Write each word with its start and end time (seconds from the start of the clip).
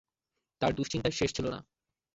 তার 0.61 0.71
দুশ্চিন্তার 0.73 1.11
শেষ 1.11 1.29
ছিল 1.33 1.45
না। 1.49 1.59